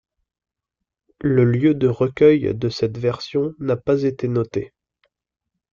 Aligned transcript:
Le 1.19 1.45
lieu 1.45 1.75
de 1.75 1.87
recueil 1.87 2.55
de 2.55 2.69
cette 2.69 2.97
version 2.97 3.53
n'a 3.59 3.77
pas 3.77 4.01
été 4.01 4.27
noté. 4.27 4.73